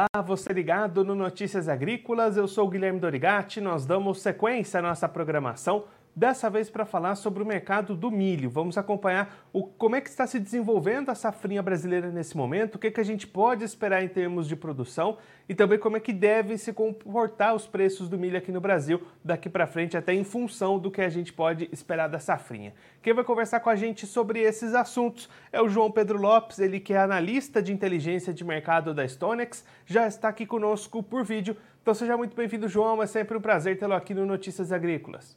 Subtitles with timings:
[0.00, 5.06] Olá, você ligado no Notícias Agrícolas, eu sou Guilherme Dorigati, nós damos sequência à nossa
[5.06, 5.84] programação
[6.20, 8.50] dessa vez para falar sobre o mercado do milho.
[8.50, 12.78] Vamos acompanhar o, como é que está se desenvolvendo a safrinha brasileira nesse momento, o
[12.78, 15.16] que, que a gente pode esperar em termos de produção
[15.48, 19.00] e também como é que devem se comportar os preços do milho aqui no Brasil
[19.24, 22.74] daqui para frente, até em função do que a gente pode esperar da safrinha.
[23.00, 26.80] Quem vai conversar com a gente sobre esses assuntos é o João Pedro Lopes, ele
[26.80, 31.56] que é analista de inteligência de mercado da Stonex, já está aqui conosco por vídeo.
[31.80, 35.34] Então seja muito bem-vindo, João, é sempre um prazer tê-lo aqui no Notícias Agrícolas.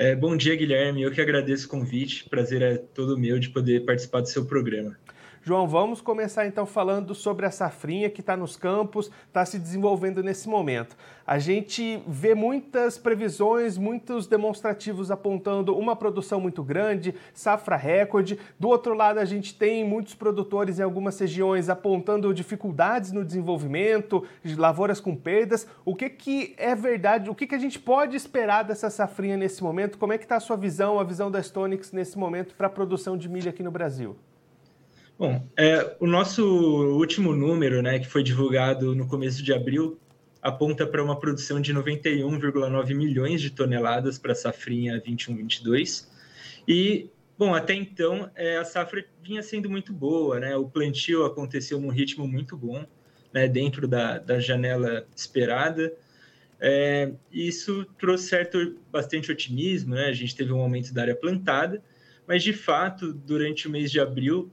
[0.00, 1.02] É, bom dia, Guilherme.
[1.02, 2.28] Eu que agradeço o convite.
[2.28, 4.96] Prazer é todo meu de poder participar do seu programa.
[5.42, 10.22] João, vamos começar então falando sobre a safrinha que está nos campos, está se desenvolvendo
[10.22, 10.96] nesse momento.
[11.26, 18.38] A gente vê muitas previsões, muitos demonstrativos apontando uma produção muito grande, safra recorde.
[18.58, 24.24] Do outro lado, a gente tem muitos produtores em algumas regiões apontando dificuldades no desenvolvimento,
[24.56, 25.68] lavouras com perdas.
[25.84, 27.30] O que, que é verdade?
[27.30, 29.98] O que, que a gente pode esperar dessa safrinha nesse momento?
[29.98, 32.70] Como é que está a sua visão, a visão da Stonix nesse momento para a
[32.70, 34.16] produção de milho aqui no Brasil?
[35.18, 36.44] Bom, é, o nosso
[36.96, 39.98] último número, né, que foi divulgado no começo de abril,
[40.40, 46.06] aponta para uma produção de 91,9 milhões de toneladas para a safrinha 21-22.
[46.68, 50.56] E, bom, até então é, a safra vinha sendo muito boa, né?
[50.56, 52.86] O plantio aconteceu num ritmo muito bom,
[53.32, 55.92] né, dentro da, da janela esperada.
[56.60, 60.04] É, isso trouxe certo bastante otimismo, né?
[60.04, 61.82] A gente teve um aumento da área plantada,
[62.24, 64.52] mas de fato, durante o mês de abril,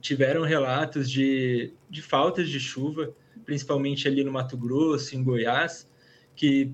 [0.00, 5.88] tiveram relatos de, de faltas de chuva, principalmente ali no Mato Grosso, em Goiás,
[6.34, 6.72] que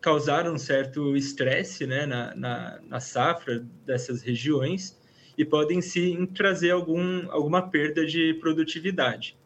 [0.00, 4.98] causaram um certo estresse né, na, na, na, safra dessas regiões
[5.38, 9.36] e podem sim trazer algum, alguma perda de produtividade.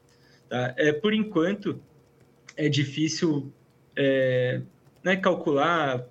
[0.49, 0.75] Tá?
[0.77, 1.81] É, por enquanto,
[2.57, 3.53] é difícil
[3.95, 4.63] é,
[5.05, 6.07] né, calcular,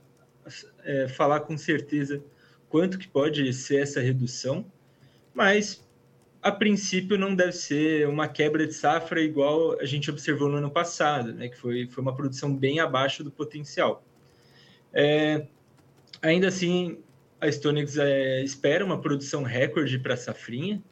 [0.83, 2.23] é, falar com certeza
[2.69, 4.65] quanto que pode ser essa redução,
[5.33, 5.84] mas
[6.45, 10.69] a princípio não deve ser uma quebra de safra igual a gente observou no ano
[10.69, 14.05] passado, né, que foi, foi uma produção bem abaixo do potencial.
[14.93, 15.47] É,
[16.21, 16.99] ainda assim,
[17.41, 20.83] a Stonex é, espera uma produção recorde para a safrinha,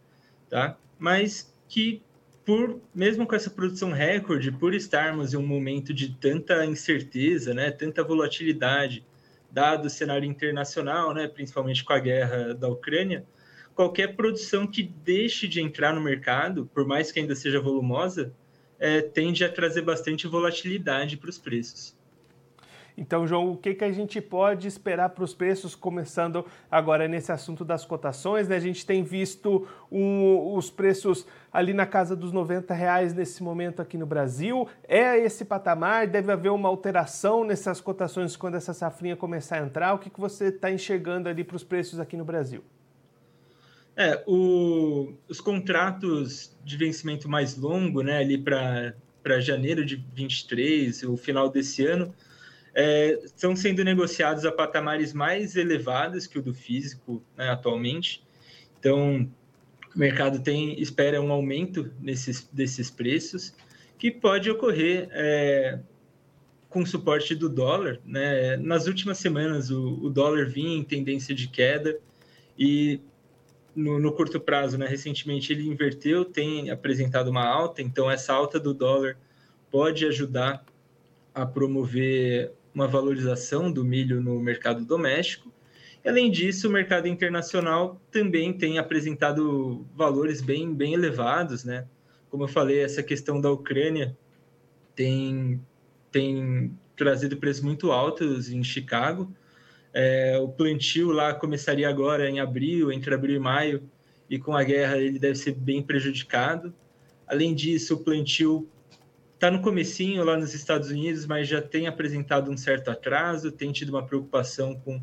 [0.49, 0.75] tá?
[0.97, 2.01] mas que,
[2.43, 7.69] por mesmo com essa produção recorde, por estarmos em um momento de tanta incerteza, né,
[7.69, 9.05] tanta volatilidade,
[9.51, 13.23] dado o cenário internacional, né, principalmente com a guerra da Ucrânia,
[13.75, 18.33] qualquer produção que deixe de entrar no mercado, por mais que ainda seja volumosa,
[18.79, 21.95] é, tende a trazer bastante volatilidade para os preços.
[22.95, 27.31] Então, João, o que, que a gente pode esperar para os preços, começando agora nesse
[27.31, 28.47] assunto das cotações?
[28.47, 28.55] Né?
[28.55, 33.81] A gente tem visto um, os preços ali na casa dos 90 reais nesse momento
[33.81, 34.67] aqui no Brasil.
[34.87, 36.05] É esse patamar?
[36.05, 39.93] Deve haver uma alteração nessas cotações quando essa safrinha começar a entrar?
[39.95, 42.63] O que, que você está enxergando ali para os preços aqui no Brasil?
[43.95, 51.15] É, o, os contratos de vencimento mais longo, né, ali para janeiro de 23, o
[51.15, 52.13] final desse ano,
[52.73, 58.23] é, estão sendo negociados a patamares mais elevados que o do físico né, atualmente.
[58.79, 59.29] Então,
[59.95, 63.53] o mercado tem espera um aumento nesses, desses preços,
[63.97, 65.79] que pode ocorrer é,
[66.67, 67.99] com suporte do dólar.
[68.03, 68.57] Né?
[68.57, 71.99] Nas últimas semanas, o, o dólar vinha em tendência de queda
[72.57, 72.99] e
[73.75, 74.87] no, no, curto prazo, né?
[74.87, 79.17] Recentemente ele inverteu, tem apresentado uma alta, então essa alta do dólar
[79.71, 80.63] pode ajudar
[81.33, 85.51] a promover uma valorização do milho no mercado doméstico.
[86.05, 91.87] Além disso, o mercado internacional também tem apresentado valores bem, bem elevados, né?
[92.29, 94.17] Como eu falei, essa questão da Ucrânia
[94.95, 95.61] tem,
[96.11, 99.33] tem trazido preços muito altos em Chicago,
[99.93, 103.83] é, o plantio lá começaria agora em abril, entre abril e maio,
[104.29, 106.73] e com a guerra ele deve ser bem prejudicado.
[107.27, 108.67] Além disso, o plantio
[109.35, 113.71] está no comecinho lá nos Estados Unidos, mas já tem apresentado um certo atraso, tem
[113.71, 114.99] tido uma preocupação com,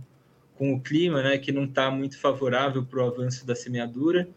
[0.57, 4.29] com o clima, né, que não está muito favorável para o avanço da semeadura.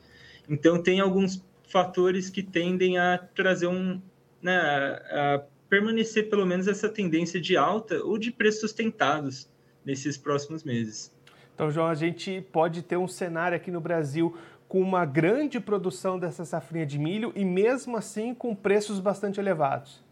[0.47, 4.00] Então, tem alguns fatores que tendem a trazer um...
[4.41, 9.50] Né, a, permanecer pelo menos essa tendência de alta ou de preços sustentados
[9.85, 11.13] nesses próximos meses.
[11.53, 14.35] Então, João, a gente pode ter um cenário aqui no Brasil
[14.68, 20.03] com uma grande produção dessa safrinha de milho e mesmo assim com preços bastante elevados.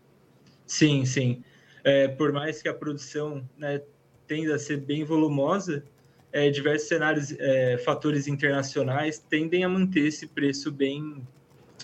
[0.68, 1.44] Sim, sim.
[1.84, 3.82] É, por mais que a produção né,
[4.28, 5.84] tenda a ser bem volumosa,
[6.32, 11.28] é, diversos cenários, é, fatores internacionais tendem a manter esse preço bem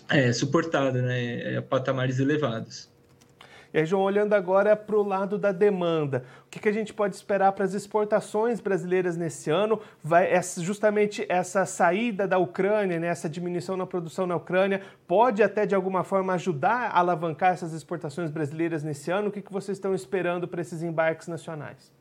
[0.08, 2.90] é, suportado, né, a patamares elevados.
[3.74, 6.94] E aí, João, olhando agora para o lado da demanda, o que, que a gente
[6.94, 9.80] pode esperar para as exportações brasileiras nesse ano?
[10.04, 15.44] Vai essa, justamente essa saída da Ucrânia, né, essa diminuição na produção na Ucrânia, pode
[15.44, 19.30] até de alguma forma ajudar a alavancar essas exportações brasileiras nesse ano?
[19.30, 21.92] O que, que vocês estão esperando para esses embarques nacionais?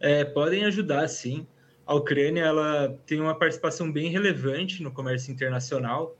[0.00, 1.46] É, podem ajudar, sim.
[1.86, 6.16] A Ucrânia ela tem uma participação bem relevante no comércio internacional.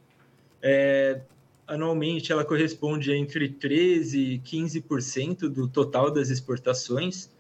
[0.63, 1.21] É,
[1.67, 7.31] anualmente ela corresponde a entre 13% e 15% do total das exportações.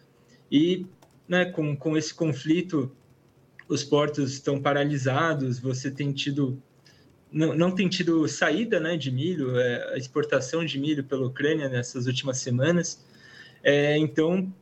[0.50, 0.86] E
[1.28, 2.90] né, com, com esse conflito,
[3.68, 6.60] os portos estão paralisados, você tem tido.
[7.32, 11.68] Não, não tem tido saída né, de milho, é, a exportação de milho pela Ucrânia
[11.68, 13.04] nessas últimas semanas.
[13.62, 14.52] É, então,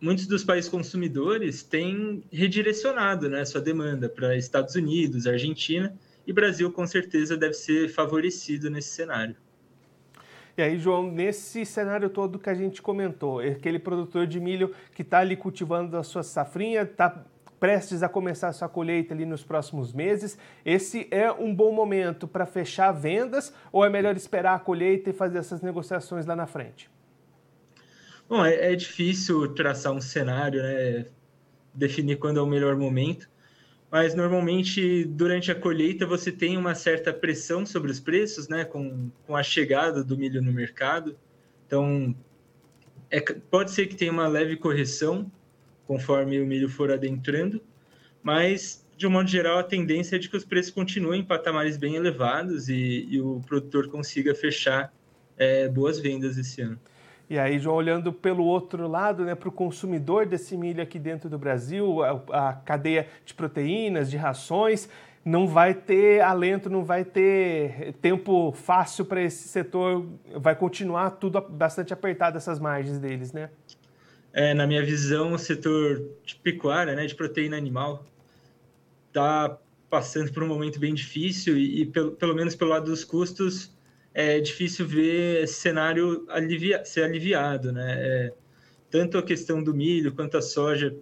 [0.00, 5.92] muitos dos países consumidores têm redirecionado né, sua demanda para Estados Unidos, Argentina,
[6.30, 9.34] e Brasil com certeza deve ser favorecido nesse cenário.
[10.56, 15.02] E aí, João, nesse cenário todo que a gente comentou, aquele produtor de milho que
[15.02, 17.24] está ali cultivando a sua safrinha, está
[17.58, 22.28] prestes a começar a sua colheita ali nos próximos meses, esse é um bom momento
[22.28, 26.46] para fechar vendas ou é melhor esperar a colheita e fazer essas negociações lá na
[26.46, 26.88] frente?
[28.28, 31.06] Bom, é, é difícil traçar um cenário, né?
[31.74, 33.28] definir quando é o melhor momento
[33.90, 39.10] mas normalmente durante a colheita você tem uma certa pressão sobre os preços, né, com,
[39.26, 41.16] com a chegada do milho no mercado.
[41.66, 42.14] Então,
[43.10, 45.30] é, pode ser que tenha uma leve correção
[45.86, 47.60] conforme o milho for adentrando,
[48.22, 51.76] mas de um modo geral a tendência é de que os preços continuem em patamares
[51.76, 54.92] bem elevados e, e o produtor consiga fechar
[55.36, 56.78] é, boas vendas esse ano.
[57.30, 61.30] E aí, João, olhando pelo outro lado, né, para o consumidor desse milho aqui dentro
[61.30, 64.88] do Brasil, a, a cadeia de proteínas, de rações,
[65.24, 70.04] não vai ter alento, não vai ter tempo fácil para esse setor,
[70.34, 73.48] vai continuar tudo bastante apertado essas margens deles, né?
[74.32, 78.04] É, na minha visão, o setor de pecuária, né, de proteína animal,
[79.06, 79.56] está
[79.88, 83.72] passando por um momento bem difícil e, e pelo, pelo menos pelo lado dos custos,
[84.12, 87.94] é difícil ver esse cenário alivia, ser aliviado, né?
[87.98, 88.32] É,
[88.90, 90.94] tanto a questão do milho quanto a soja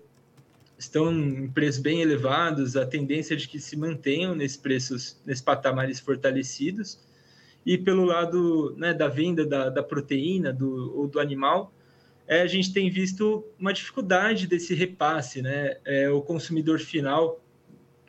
[0.79, 5.43] estão em preços bem elevados, a tendência é de que se mantenham nesses preços, nesses
[5.43, 7.01] patamares fortalecidos.
[7.67, 11.73] E pelo lado né, da venda da, da proteína do, ou do animal,
[12.27, 15.43] é, a gente tem visto uma dificuldade desse repasse.
[15.43, 15.77] Né?
[15.85, 17.43] É, o consumidor final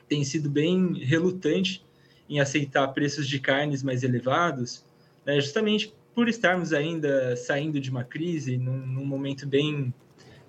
[0.07, 1.83] tem sido bem relutante
[2.29, 4.85] em aceitar preços de carnes mais elevados,
[5.29, 9.93] né, justamente por estarmos ainda saindo de uma crise, num, num momento bem,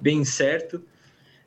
[0.00, 0.82] bem incerto,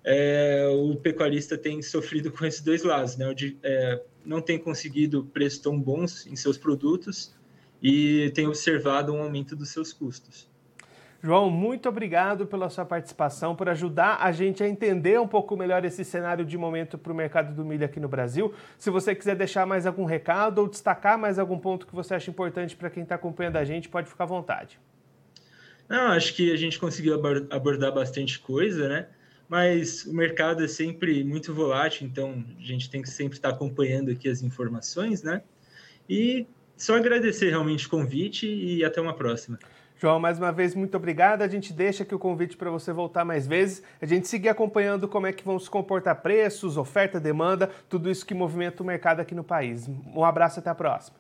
[0.04, 3.34] é, o pecuarista tem sofrido com esses dois lados, né?
[3.34, 7.34] De, é, não tem conseguido preços tão bons em seus produtos
[7.82, 10.48] e tem observado um aumento dos seus custos.
[11.26, 15.86] João, muito obrigado pela sua participação, por ajudar a gente a entender um pouco melhor
[15.86, 18.54] esse cenário de momento para o mercado do milho aqui no Brasil.
[18.78, 22.30] Se você quiser deixar mais algum recado ou destacar mais algum ponto que você acha
[22.30, 24.78] importante para quem está acompanhando a gente, pode ficar à vontade.
[25.88, 27.14] Não, acho que a gente conseguiu
[27.50, 29.08] abordar bastante coisa, né?
[29.48, 34.12] Mas o mercado é sempre muito volátil, então a gente tem que sempre estar acompanhando
[34.12, 35.42] aqui as informações, né?
[36.10, 39.58] E só agradecer realmente o convite e até uma próxima.
[40.04, 41.44] João, mais uma vez, muito obrigado.
[41.44, 43.82] A gente deixa aqui o convite para você voltar mais vezes.
[44.02, 48.26] A gente seguir acompanhando como é que vão se comportar preços, oferta, demanda, tudo isso
[48.26, 49.90] que movimenta o mercado aqui no país.
[50.14, 51.16] Um abraço até a próxima.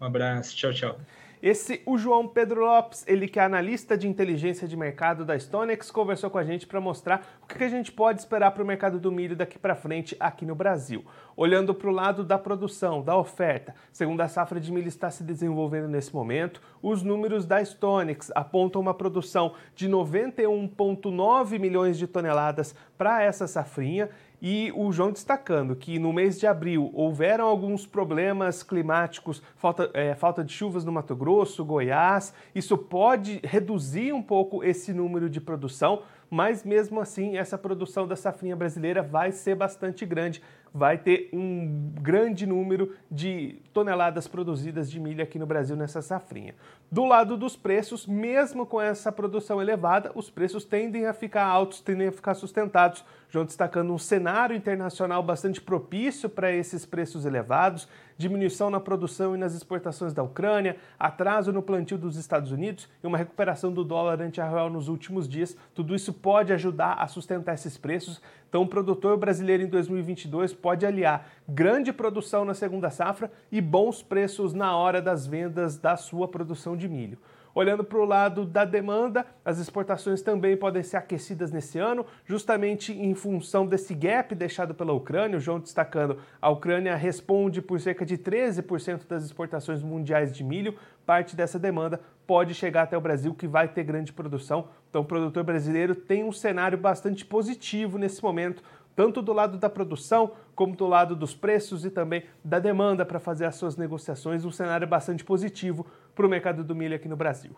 [0.00, 0.96] Um abraço, tchau, tchau.
[1.42, 5.90] Esse, o João Pedro Lopes, ele que é analista de inteligência de mercado da Stonex,
[5.90, 9.00] conversou com a gente para mostrar o que a gente pode esperar para o mercado
[9.00, 11.04] do milho daqui para frente aqui no Brasil.
[11.40, 15.22] Olhando para o lado da produção, da oferta, segundo a safra de milho está se
[15.22, 22.74] desenvolvendo nesse momento, os números da Stonex apontam uma produção de 91,9 milhões de toneladas
[22.96, 24.10] para essa safrinha
[24.42, 30.16] e o João destacando que no mês de abril houveram alguns problemas climáticos, falta, é,
[30.16, 35.40] falta de chuvas no Mato Grosso, Goiás, isso pode reduzir um pouco esse número de
[35.40, 40.42] produção, mas mesmo assim essa produção da safrinha brasileira vai ser bastante grande
[40.72, 46.54] vai ter um grande número de toneladas produzidas de milho aqui no Brasil nessa safrinha.
[46.90, 51.80] Do lado dos preços, mesmo com essa produção elevada, os preços tendem a ficar altos,
[51.80, 53.04] tendem a ficar sustentados.
[53.28, 59.38] João destacando um cenário internacional bastante propício para esses preços elevados, diminuição na produção e
[59.38, 64.22] nas exportações da Ucrânia, atraso no plantio dos Estados Unidos e uma recuperação do dólar
[64.22, 65.54] ante a real nos últimos dias.
[65.74, 68.22] Tudo isso pode ajudar a sustentar esses preços.
[68.48, 74.02] Então, o produtor brasileiro em 2022 pode aliar grande produção na segunda safra e bons
[74.02, 77.18] preços na hora das vendas da sua produção de milho.
[77.58, 82.92] Olhando para o lado da demanda, as exportações também podem ser aquecidas nesse ano, justamente
[82.92, 85.38] em função desse gap deixado pela Ucrânia.
[85.38, 90.76] O João destacando, a Ucrânia responde por cerca de 13% das exportações mundiais de milho.
[91.04, 94.68] Parte dessa demanda pode chegar até o Brasil, que vai ter grande produção.
[94.88, 98.62] Então, o produtor brasileiro tem um cenário bastante positivo nesse momento
[98.98, 103.20] tanto do lado da produção, como do lado dos preços e também da demanda para
[103.20, 105.86] fazer as suas negociações, um cenário bastante positivo
[106.16, 107.54] para o mercado do milho aqui no Brasil.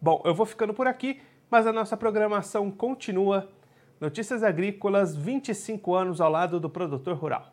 [0.00, 3.48] Bom, eu vou ficando por aqui, mas a nossa programação continua.
[4.00, 7.52] Notícias Agrícolas, 25 anos ao lado do produtor rural.